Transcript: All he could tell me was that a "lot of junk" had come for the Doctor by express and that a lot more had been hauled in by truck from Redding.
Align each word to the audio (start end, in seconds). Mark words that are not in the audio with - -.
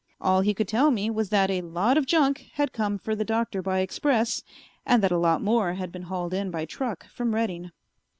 All 0.19 0.41
he 0.41 0.55
could 0.55 0.67
tell 0.67 0.89
me 0.89 1.11
was 1.11 1.29
that 1.29 1.51
a 1.51 1.61
"lot 1.61 1.95
of 1.95 2.07
junk" 2.07 2.47
had 2.53 2.73
come 2.73 2.97
for 2.97 3.15
the 3.15 3.23
Doctor 3.23 3.61
by 3.61 3.81
express 3.81 4.41
and 4.83 5.03
that 5.03 5.11
a 5.11 5.17
lot 5.19 5.43
more 5.43 5.75
had 5.75 5.91
been 5.91 6.01
hauled 6.09 6.33
in 6.33 6.49
by 6.49 6.65
truck 6.65 7.05
from 7.09 7.35
Redding. 7.35 7.69